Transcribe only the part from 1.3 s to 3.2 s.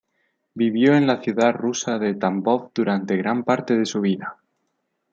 rusa de Tambov durante